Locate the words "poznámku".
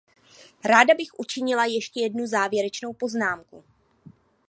2.93-3.63